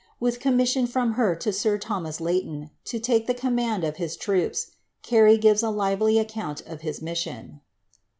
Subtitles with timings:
[0.19, 4.71] widi commission from her to sir Thomas Layton, to take the command of his troops.
[5.03, 7.61] Carey gives a lively account of his mission.